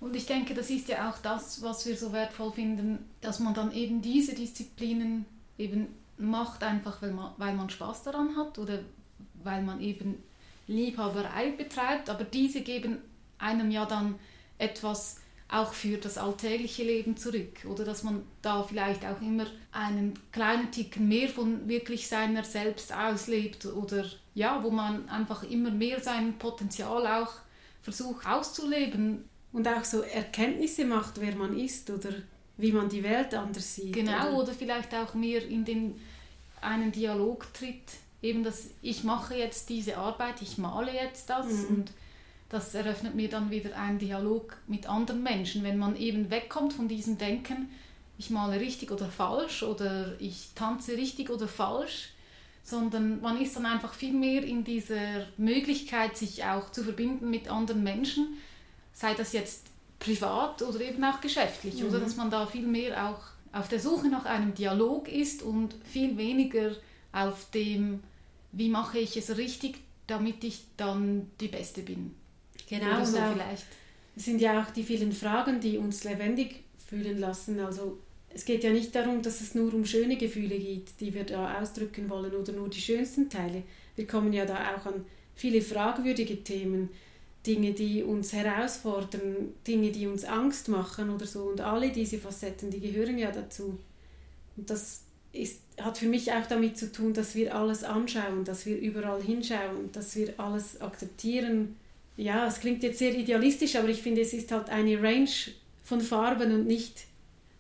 Und 0.01 0.17
ich 0.17 0.25
denke, 0.25 0.55
das 0.55 0.71
ist 0.71 0.89
ja 0.89 1.11
auch 1.11 1.19
das, 1.19 1.61
was 1.61 1.85
wir 1.85 1.95
so 1.95 2.13
wertvoll 2.13 2.53
finden, 2.53 2.99
dass 3.21 3.39
man 3.39 3.53
dann 3.53 3.71
eben 3.73 4.01
diese 4.01 4.35
Disziplinen 4.35 5.27
eben 5.59 5.89
macht, 6.17 6.63
einfach 6.65 7.03
weil 7.03 7.13
man, 7.13 7.33
weil 7.37 7.55
man 7.55 7.69
Spaß 7.69 8.05
daran 8.05 8.35
hat 8.37 8.59
oder 8.59 8.79
weil 9.43 9.63
man 9.63 9.81
eben 9.81 10.23
Liebhaberei 10.67 11.51
betreibt, 11.51 12.09
aber 12.09 12.25
diese 12.25 12.63
geben 12.63 12.99
einem 13.39 13.71
ja 13.71 13.85
dann 13.85 14.15
etwas 14.59 15.20
auch 15.51 15.73
für 15.73 15.97
das 15.97 16.17
alltägliche 16.17 16.85
Leben 16.85 17.17
zurück. 17.17 17.65
Oder 17.69 17.85
dass 17.85 18.03
man 18.03 18.23
da 18.41 18.63
vielleicht 18.63 19.05
auch 19.05 19.21
immer 19.21 19.47
einen 19.73 20.19
kleinen 20.33 20.71
Ticken 20.71 21.09
mehr 21.09 21.29
von 21.29 21.69
wirklich 21.69 22.07
seiner 22.09 22.45
selbst 22.45 22.95
auslebt 22.95 23.67
oder 23.67 24.05
ja, 24.35 24.63
wo 24.63 24.71
man 24.71 25.09
einfach 25.09 25.43
immer 25.43 25.71
mehr 25.71 26.01
sein 26.01 26.39
Potenzial 26.39 27.07
auch 27.07 27.33
versucht 27.83 28.27
auszuleben. 28.27 29.25
Und 29.53 29.67
auch 29.67 29.85
so 29.85 30.03
Erkenntnisse 30.03 30.85
macht, 30.85 31.21
wer 31.21 31.35
man 31.35 31.59
ist 31.59 31.91
oder 31.91 32.11
wie 32.57 32.71
man 32.71 32.89
die 32.89 33.03
Welt 33.03 33.35
anders 33.35 33.75
sieht. 33.75 33.93
Genau, 33.93 34.29
oder, 34.29 34.43
oder 34.43 34.53
vielleicht 34.53 34.95
auch 34.95 35.15
mehr 35.15 35.45
in 35.45 35.65
den, 35.65 36.01
einen 36.61 36.93
Dialog 36.93 37.53
tritt. 37.53 37.83
Eben, 38.23 38.45
dass 38.45 38.69
ich 38.83 39.03
mache 39.03 39.35
jetzt 39.35 39.69
diese 39.69 39.97
Arbeit, 39.97 40.43
ich 40.43 40.59
male 40.59 40.93
jetzt 40.93 41.29
das 41.31 41.47
mhm. 41.47 41.67
und 41.69 41.93
das 42.51 42.75
eröffnet 42.75 43.15
mir 43.15 43.29
dann 43.29 43.51
wieder 43.51 43.77
einen 43.77 43.99
Dialog 43.99 44.57
mit 44.67 44.89
anderen 44.89 45.23
Menschen, 45.23 45.63
wenn 45.63 45.79
man 45.79 45.97
eben 45.97 46.31
wegkommt 46.31 46.73
von 46.73 46.89
diesem 46.89 47.17
Denken, 47.17 47.71
ich 48.19 48.29
male 48.29 48.61
richtig 48.61 48.91
oder 48.91 49.07
falsch 49.07 49.63
oder 49.63 50.21
ich 50.21 50.51
tanze 50.55 50.97
richtig 50.97 51.31
oder 51.31 51.49
falsch, 51.49 52.11
sondern 52.63 53.21
man 53.21 53.41
ist 53.41 53.57
dann 53.57 53.67
einfach 53.67 53.95
viel 53.95 54.13
mehr 54.13 54.43
in 54.43 54.65
dieser 54.65 55.27
Möglichkeit, 55.39 56.17
sich 56.17 56.45
auch 56.45 56.71
zu 56.71 56.83
verbinden 56.85 57.31
mit 57.31 57.51
anderen 57.51 57.83
Menschen, 57.83 58.37
sei 58.93 59.15
das 59.15 59.33
jetzt 59.33 59.69
privat 60.01 60.61
oder 60.63 60.81
eben 60.81 61.03
auch 61.05 61.21
geschäftlich, 61.21 61.81
mhm. 61.81 61.89
oder 61.89 62.01
dass 62.01 62.17
man 62.17 62.31
da 62.31 62.47
viel 62.47 62.67
mehr 62.67 63.09
auch 63.09 63.23
auf 63.53 63.69
der 63.69 63.81
Suche 63.81 64.09
nach 64.09 64.25
einem 64.25 64.55
Dialog 64.55 65.09
ist 65.09 65.43
und 65.43 65.75
viel 65.85 66.17
weniger 66.17 66.73
auf 67.13 67.51
dem, 67.53 68.03
wie 68.53 68.69
mache 68.69 68.99
ich 68.99 69.17
es 69.17 69.37
richtig, 69.37 69.79
damit 70.07 70.43
ich 70.45 70.65
dann 70.77 71.31
die 71.41 71.49
Beste 71.49 71.83
bin. 71.83 72.15
Genau, 72.69 72.97
Oder 72.97 73.07
so 73.07 73.17
vielleicht. 73.17 73.67
Es 74.17 74.25
sind 74.25 74.41
ja 74.41 74.63
auch 74.63 74.71
die 74.71 74.83
vielen 74.83 75.13
Fragen, 75.13 75.61
die 75.61 75.79
uns 75.79 76.05
lebendig 76.05 76.65
fühlen 76.89 77.19
lassen. 77.19 77.61
Also 77.61 77.99
es 78.33 78.45
geht 78.45 78.65
ja 78.65 78.71
nicht 78.71 78.95
darum, 78.95 79.23
dass 79.23 79.41
es 79.41 79.55
nur 79.55 79.73
um 79.75 79.85
schöne 79.85 80.17
Gefühle 80.17 80.59
geht, 80.59 81.01
die 81.01 81.15
wir 81.15 81.25
da 81.25 81.61
ausdrücken 81.61 82.09
wollen 82.09 82.35
oder 82.35 82.53
nur 82.53 82.69
die 82.69 82.81
schönsten 82.81 83.29
Teile. 83.29 83.63
Wir 83.97 84.07
kommen 84.07 84.33
ja 84.33 84.45
da 84.45 84.75
auch 84.75 84.87
an 84.87 85.05
viele 85.35 85.63
fragwürdige 85.63 86.43
Themen, 86.45 86.91
Dinge, 87.47 87.73
die 87.73 88.03
uns 88.03 88.33
herausfordern, 88.33 89.55
Dinge, 89.67 89.91
die 89.91 90.07
uns 90.07 90.25
Angst 90.25 90.69
machen 90.69 91.11
oder 91.11 91.27
so. 91.27 91.45
Und 91.45 91.61
alle 91.61 91.91
diese 91.91 92.19
Facetten, 92.19 92.71
die 92.71 92.81
gehören 92.81 93.17
ja 93.19 93.31
dazu. 93.31 93.79
Und 94.57 94.69
das 94.69 95.03
ist, 95.33 95.61
hat 95.81 95.97
für 95.97 96.07
mich 96.07 96.33
auch 96.33 96.47
damit 96.47 96.77
zu 96.77 96.93
tun, 96.93 97.15
dass 97.15 97.35
wir 97.35 97.55
alles 97.55 97.83
anschauen, 97.83 98.45
dass 98.45 98.67
wir 98.67 98.79
überall 98.79 99.23
hinschauen, 99.23 99.91
dass 99.93 100.17
wir 100.17 100.35
alles 100.39 100.81
akzeptieren, 100.81 101.77
ja, 102.21 102.47
es 102.47 102.61
klingt 102.61 102.83
jetzt 102.83 102.99
sehr 102.99 103.15
idealistisch, 103.15 103.77
aber 103.77 103.89
ich 103.89 104.03
finde, 104.03 104.21
es 104.21 104.33
ist 104.33 104.53
halt 104.53 104.69
eine 104.69 105.03
Range 105.03 105.31
von 105.83 106.01
Farben 106.01 106.53
und 106.53 106.67
nicht 106.67 107.05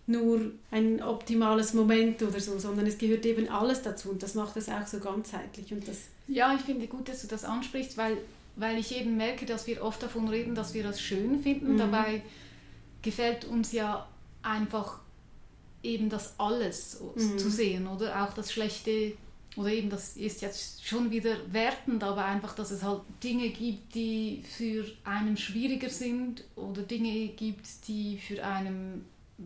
nur 0.06 0.52
ein 0.70 1.02
optimales 1.02 1.72
Moment 1.72 2.22
oder 2.22 2.40
so, 2.40 2.58
sondern 2.58 2.86
es 2.86 2.98
gehört 2.98 3.24
eben 3.24 3.48
alles 3.48 3.82
dazu 3.82 4.10
und 4.10 4.22
das 4.22 4.34
macht 4.34 4.56
es 4.56 4.68
auch 4.68 4.86
so 4.86 4.98
ganzheitlich. 4.98 5.72
Und 5.72 5.86
das 5.88 5.98
ja, 6.28 6.54
ich 6.54 6.60
finde 6.60 6.86
gut, 6.86 7.08
dass 7.08 7.22
du 7.22 7.26
das 7.26 7.44
ansprichst, 7.44 7.96
weil, 7.96 8.18
weil 8.56 8.78
ich 8.78 8.94
eben 8.96 9.16
merke, 9.16 9.46
dass 9.46 9.66
wir 9.66 9.82
oft 9.82 10.02
davon 10.02 10.28
reden, 10.28 10.54
dass 10.54 10.74
wir 10.74 10.82
das 10.82 11.00
schön 11.00 11.42
finden. 11.42 11.74
Mhm. 11.74 11.78
Dabei 11.78 12.22
gefällt 13.02 13.46
uns 13.46 13.72
ja 13.72 14.06
einfach 14.42 15.00
eben 15.82 16.08
das 16.08 16.34
alles 16.38 17.00
mhm. 17.16 17.38
zu 17.38 17.50
sehen, 17.50 17.86
oder? 17.88 18.24
Auch 18.24 18.34
das 18.34 18.52
Schlechte 18.52 19.12
oder 19.56 19.70
eben 19.70 19.90
das 19.90 20.16
ist 20.16 20.42
jetzt 20.42 20.86
schon 20.86 21.10
wieder 21.10 21.36
wertend, 21.52 22.04
aber 22.04 22.24
einfach, 22.24 22.54
dass 22.54 22.70
es 22.70 22.82
halt 22.82 23.02
Dinge 23.22 23.50
gibt, 23.50 23.94
die 23.94 24.44
für 24.56 24.84
einen 25.04 25.36
schwieriger 25.36 25.90
sind 25.90 26.44
oder 26.56 26.82
Dinge 26.82 27.28
gibt, 27.28 27.66
die 27.88 28.18
für 28.18 28.44
einen 28.44 29.04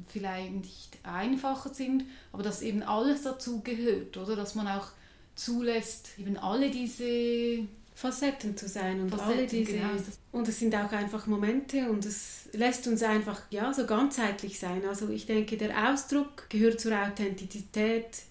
vielleicht 0.09 0.53
nicht 0.53 0.99
einfacher 1.05 1.73
sind, 1.73 2.05
aber 2.33 2.43
dass 2.43 2.63
eben 2.63 2.83
alles 2.83 3.23
dazu 3.23 3.61
gehört, 3.61 4.17
oder 4.17 4.37
dass 4.37 4.55
man 4.55 4.69
auch 4.69 4.89
zulässt, 5.37 6.11
eben 6.19 6.37
alle 6.37 6.71
diese 6.71 7.67
Facetten 7.95 8.57
zu 8.57 8.69
sein 8.69 9.01
und 9.01 9.11
Facetten, 9.11 9.33
alle 9.33 9.47
diese 9.47 9.73
genau. 9.73 9.89
und 10.33 10.49
es 10.49 10.59
sind 10.59 10.75
auch 10.75 10.91
einfach 10.91 11.27
Momente 11.27 11.89
und 11.89 12.05
es 12.05 12.49
lässt 12.53 12.87
uns 12.89 13.03
einfach 13.03 13.41
ja 13.51 13.73
so 13.73 13.87
ganzheitlich 13.87 14.59
sein. 14.59 14.85
Also 14.85 15.09
ich 15.11 15.27
denke, 15.27 15.57
der 15.57 15.93
Ausdruck 15.93 16.49
gehört 16.51 16.81
zur 16.81 16.93
Authentizität 17.01 18.23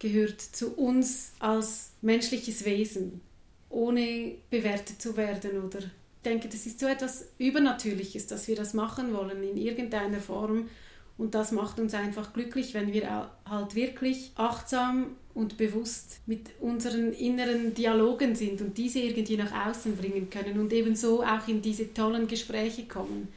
gehört 0.00 0.40
zu 0.40 0.74
uns 0.74 1.32
als 1.38 1.90
menschliches 2.02 2.64
Wesen, 2.64 3.20
ohne 3.68 4.32
bewertet 4.50 5.00
zu 5.00 5.16
werden 5.16 5.62
oder 5.62 5.78
ich 5.78 6.24
denke, 6.24 6.48
das 6.48 6.66
ist 6.66 6.80
so 6.80 6.86
etwas 6.86 7.28
Übernatürliches, 7.38 8.26
dass 8.26 8.46
wir 8.46 8.56
das 8.56 8.74
machen 8.74 9.14
wollen 9.14 9.42
in 9.42 9.56
irgendeiner 9.56 10.20
Form 10.20 10.68
und 11.16 11.34
das 11.34 11.52
macht 11.52 11.78
uns 11.78 11.94
einfach 11.94 12.32
glücklich, 12.32 12.74
wenn 12.74 12.92
wir 12.92 13.30
halt 13.44 13.74
wirklich 13.74 14.32
achtsam 14.36 15.16
und 15.34 15.56
bewusst 15.56 16.20
mit 16.26 16.48
unseren 16.60 17.12
inneren 17.12 17.74
Dialogen 17.74 18.34
sind 18.34 18.60
und 18.60 18.76
diese 18.76 19.00
irgendwie 19.00 19.36
nach 19.36 19.68
außen 19.68 19.96
bringen 19.96 20.28
können 20.28 20.58
und 20.58 20.72
ebenso 20.72 21.22
auch 21.22 21.46
in 21.46 21.62
diese 21.62 21.92
tollen 21.94 22.26
Gespräche 22.26 22.84
kommen. 22.84 23.28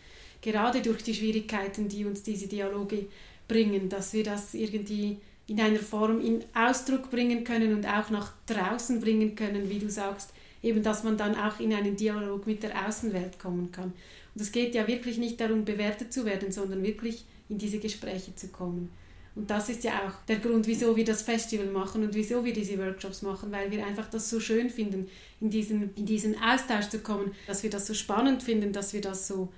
Gerade 0.42 0.82
durch 0.82 1.04
die 1.04 1.14
Schwierigkeiten, 1.14 1.88
die 1.88 2.06
uns 2.06 2.24
diese 2.24 2.48
Dialoge 2.48 3.06
bringen, 3.48 3.90
dass 3.90 4.14
wir 4.14 4.24
das 4.24 4.54
irgendwie 4.54 5.18
in 5.48 5.60
einer 5.60 5.80
Form 5.80 6.22
in 6.22 6.44
Ausdruck 6.54 7.10
bringen 7.10 7.44
können 7.44 7.74
und 7.74 7.86
auch 7.86 8.10
nach 8.10 8.34
draußen 8.46 9.00
bringen 9.00 9.36
können, 9.36 9.70
wie 9.70 9.80
du 9.80 9.90
sagst, 9.90 10.34
eben 10.62 10.82
dass 10.82 11.04
man 11.04 11.18
dann 11.18 11.36
auch 11.36 11.60
in 11.60 11.74
einen 11.74 11.96
Dialog 11.96 12.48
mit 12.48 12.64
der 12.64 12.88
Außenwelt 12.88 13.40
kommen 13.40 13.72
kann. 13.72 13.94
Und 14.36 14.42
es 14.42 14.52
geht 14.52 14.74
ja 14.74 14.88
wirklich 14.88 15.18
nicht 15.18 15.40
darum, 15.40 15.66
bewertet 15.66 16.14
zu 16.14 16.26
werden, 16.26 16.52
sondern 16.52 16.84
wirklich 16.84 17.26
in 17.50 17.58
diese 17.58 17.80
Gespräche 17.80 18.34
zu 18.36 18.48
kommen. 18.48 18.90
Und 19.36 19.50
das 19.50 19.68
ist 19.68 19.84
ja 19.84 19.94
auch 20.08 20.26
der 20.28 20.38
Grund, 20.38 20.68
wieso 20.68 20.96
wir 20.96 21.06
das 21.06 21.24
Festival 21.24 21.66
machen 21.66 22.04
und 22.04 22.14
wieso 22.14 22.46
wir 22.46 22.54
diese 22.54 22.78
Workshops 22.78 23.24
machen, 23.24 23.52
weil 23.52 23.72
wir 23.72 23.86
einfach 23.86 24.10
das 24.10 24.30
so 24.30 24.40
schön 24.40 24.70
finden, 24.70 25.10
in 25.42 25.50
diesen, 25.50 25.94
in 25.96 26.06
diesen 26.06 26.36
Austausch 26.42 26.90
zu 26.90 27.00
kommen, 27.00 27.32
dass 27.48 27.64
wir 27.64 27.70
das 27.70 27.88
so 27.88 27.96
spannend 27.96 28.44
finden, 28.44 28.72
dass 28.74 28.94
wir 28.94 29.02
das 29.02 29.28
so 29.28 29.50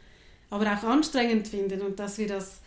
aber 0.50 0.66
auch 0.72 0.84
anstrengend 0.84 1.48
finden 1.48 1.82
und 1.82 2.00
dass 2.00 2.18
wir 2.18 2.28
das 2.28 2.62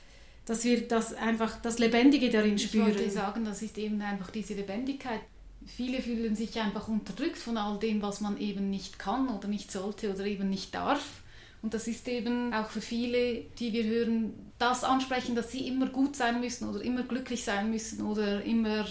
dass 0.48 0.64
wir 0.64 0.88
das 0.88 1.12
einfach 1.12 1.60
das 1.60 1.78
Lebendige 1.78 2.30
darin 2.30 2.58
spüren. 2.58 2.88
Ich 2.88 2.96
wollte 2.96 3.10
sagen, 3.10 3.44
das 3.44 3.60
ist 3.60 3.76
eben 3.76 4.00
einfach 4.00 4.30
diese 4.30 4.54
Lebendigkeit. 4.54 5.20
Viele 5.66 6.00
fühlen 6.00 6.34
sich 6.34 6.58
einfach 6.58 6.88
unterdrückt 6.88 7.36
von 7.36 7.58
all 7.58 7.78
dem, 7.78 8.00
was 8.00 8.22
man 8.22 8.40
eben 8.40 8.70
nicht 8.70 8.98
kann 8.98 9.28
oder 9.28 9.46
nicht 9.46 9.70
sollte 9.70 10.10
oder 10.10 10.24
eben 10.24 10.48
nicht 10.48 10.74
darf. 10.74 11.20
Und 11.60 11.74
das 11.74 11.86
ist 11.86 12.08
eben 12.08 12.54
auch 12.54 12.70
für 12.70 12.80
viele, 12.80 13.42
die 13.58 13.74
wir 13.74 13.84
hören, 13.84 14.32
das 14.58 14.84
ansprechen, 14.84 15.34
dass 15.34 15.52
sie 15.52 15.68
immer 15.68 15.88
gut 15.90 16.16
sein 16.16 16.40
müssen 16.40 16.66
oder 16.66 16.80
immer 16.80 17.02
glücklich 17.02 17.44
sein 17.44 17.70
müssen 17.70 18.06
oder 18.06 18.42
immer 18.42 18.86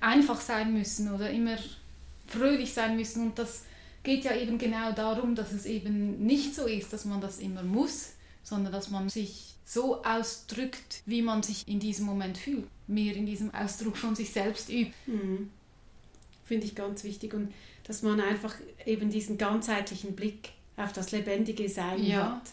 einfach 0.00 0.40
sein 0.40 0.72
müssen 0.72 1.12
oder 1.12 1.28
immer 1.28 1.58
fröhlich 2.26 2.72
sein 2.72 2.96
müssen. 2.96 3.22
Und 3.22 3.38
das 3.38 3.64
geht 4.02 4.24
ja 4.24 4.34
eben 4.34 4.56
genau 4.56 4.92
darum, 4.92 5.34
dass 5.34 5.52
es 5.52 5.66
eben 5.66 6.24
nicht 6.24 6.54
so 6.54 6.66
ist, 6.66 6.94
dass 6.94 7.04
man 7.04 7.20
das 7.20 7.36
immer 7.38 7.62
muss, 7.62 8.12
sondern 8.42 8.72
dass 8.72 8.88
man 8.88 9.10
sich 9.10 9.55
so 9.66 10.02
ausdrückt, 10.04 11.02
wie 11.06 11.22
man 11.22 11.42
sich 11.42 11.66
in 11.66 11.80
diesem 11.80 12.06
Moment 12.06 12.38
fühlt. 12.38 12.66
Mehr 12.86 13.14
in 13.16 13.26
diesem 13.26 13.52
Ausdruck 13.52 13.96
von 13.96 14.14
sich 14.14 14.30
selbst 14.30 14.70
übt. 14.70 14.94
Mhm. 15.06 15.50
Finde 16.44 16.66
ich 16.66 16.76
ganz 16.76 17.02
wichtig. 17.02 17.34
Und 17.34 17.52
dass 17.82 18.02
man 18.02 18.20
einfach 18.20 18.54
eben 18.86 19.10
diesen 19.10 19.36
ganzheitlichen 19.36 20.14
Blick 20.14 20.50
auf 20.76 20.92
das 20.92 21.10
lebendige 21.10 21.68
Sein 21.68 22.04
ja. 22.04 22.36
hat. 22.36 22.50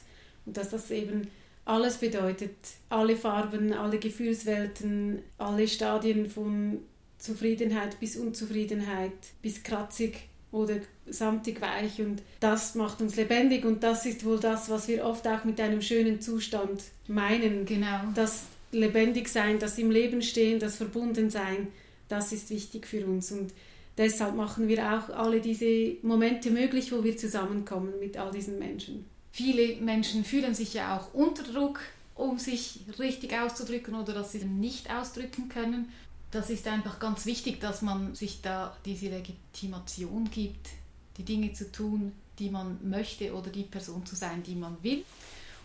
Und 0.48 0.58
dass 0.58 0.72
das 0.72 0.90
eben 0.90 1.28
alles 1.66 1.98
bedeutet. 1.98 2.56
Alle 2.90 3.16
Farben, 3.16 3.74
alle 3.74 4.00
Gefühlswelten, 4.00 5.22
alle 5.38 5.68
Stadien 5.68 6.28
von 6.28 6.80
Zufriedenheit 7.20 8.00
bis 8.00 8.18
Unzufriedenheit, 8.18 9.14
bis 9.44 9.62
kratzig 9.62 10.28
oder 10.54 10.76
samtig 11.08 11.60
weich 11.62 12.00
und 12.00 12.22
das 12.40 12.76
macht 12.76 13.02
uns 13.02 13.16
lebendig 13.16 13.66
und 13.66 13.84
das 13.84 14.06
ist 14.06 14.24
wohl 14.24 14.40
das, 14.40 14.70
was 14.70 14.88
wir 14.88 15.04
oft 15.04 15.28
auch 15.28 15.44
mit 15.44 15.60
einem 15.60 15.82
schönen 15.82 16.22
Zustand 16.22 16.82
meinen. 17.08 17.66
Genau. 17.66 18.00
Das 18.14 18.44
lebendig 18.72 19.28
sein, 19.28 19.60
das 19.60 19.78
im 19.80 19.92
Leben 19.92 20.22
stehen, 20.22 20.60
das 20.60 20.78
verbunden 20.78 21.30
sein, 21.30 21.68
das 22.08 22.32
ist 22.32 22.50
wichtig 22.52 22.88
für 22.88 23.06
uns 23.06 23.32
und 23.32 23.52
deshalb 23.98 24.36
machen 24.36 24.68
wir 24.68 24.94
auch 24.94 25.10
alle 25.10 25.42
diese 25.42 25.98
Momente 26.04 26.52
möglich, 26.52 26.92
wo 26.92 27.04
wir 27.04 27.18
zusammenkommen 27.18 27.94
mit 28.00 28.18
all 28.18 28.32
diesen 28.32 28.60
Menschen. 28.60 29.06
Viele 29.32 29.78
Menschen 29.78 30.24
fühlen 30.24 30.54
sich 30.54 30.76
ja 30.76 30.98
auch 30.98 31.14
unter 31.16 31.44
Druck, 31.44 31.80
um 32.14 32.38
sich 32.38 32.82
richtig 33.00 33.34
auszudrücken 33.34 33.96
oder 33.96 34.14
dass 34.14 34.32
sie 34.32 34.46
nicht 34.46 34.94
ausdrücken 34.94 35.50
können 35.50 35.90
das 36.34 36.50
ist 36.50 36.68
einfach 36.68 37.00
ganz 37.00 37.26
wichtig, 37.26 37.62
dass 37.62 37.84
man 37.84 38.16
sich 38.16 38.42
da 38.42 38.76
diese 38.86 39.10
Legitimation 39.10 40.30
gibt, 40.32 40.70
die 41.18 41.24
Dinge 41.24 41.54
zu 41.54 41.72
tun, 41.72 42.12
die 42.40 42.50
man 42.50 42.80
möchte 42.82 43.36
oder 43.36 43.52
die 43.52 43.64
Person 43.64 44.04
zu 44.06 44.16
sein, 44.16 44.42
die 44.42 44.56
man 44.56 44.76
will. 44.82 45.06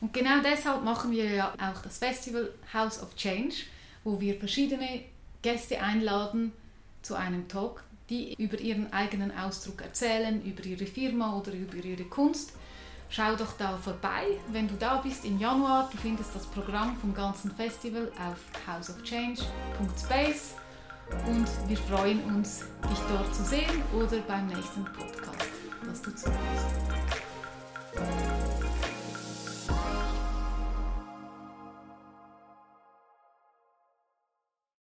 Und 0.03 0.13
genau 0.13 0.43
deshalb 0.43 0.85
machen 0.85 1.11
wir 1.11 1.25
ja 1.25 1.55
auch 1.55 1.81
das 1.83 1.99
Festival 1.99 2.53
House 2.73 3.03
of 3.03 3.17
Change, 3.17 3.55
wo 4.05 4.21
wir 4.21 4.39
verschiedene 4.39 5.05
Gäste 5.41 5.81
einladen 5.81 6.53
zu 7.01 7.15
einem 7.15 7.49
Talk, 7.49 7.83
die 8.11 8.35
über 8.35 8.61
ihren 8.61 8.93
eigenen 8.93 9.37
Ausdruck 9.37 9.81
erzählen, 9.81 10.43
über 10.45 10.65
ihre 10.65 10.87
Firma 10.87 11.37
oder 11.37 11.53
über 11.53 11.77
ihre 11.77 12.05
Kunst. 12.05 12.53
Schau 13.11 13.35
doch 13.37 13.53
da 13.57 13.79
vorbei, 13.79 14.39
wenn 14.53 14.69
du 14.69 14.75
da 14.75 14.97
bist 14.97 15.25
im 15.25 15.39
Januar. 15.39 15.89
Du 15.91 15.97
findest 15.97 16.35
das 16.35 16.45
Programm 16.47 16.97
vom 16.99 17.15
ganzen 17.15 17.51
Festival 17.51 18.13
auf 18.19 18.39
houseofchange.space 18.67 20.55
und 21.27 21.49
wir 21.69 21.77
freuen 21.77 22.23
uns, 22.35 22.61
dich 22.91 22.99
dort 23.09 23.35
zu 23.35 23.43
sehen 23.45 23.83
oder 23.95 24.19
beim 24.21 24.47
nächsten 24.49 24.85
Podcast, 24.85 25.49
dass 25.87 26.03
du 26.03 26.15
zuhörst. 26.15 26.67